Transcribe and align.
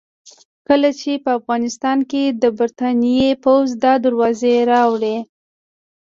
کله 0.67 0.89
چې 0.99 1.11
په 1.23 1.29
افغانستان 1.39 1.97
کې 2.11 2.23
د 2.41 2.43
برتانیې 2.57 3.29
پوځ 3.43 3.67
دا 3.83 3.93
دروازې 4.05 4.55
راوړې. 4.71 5.17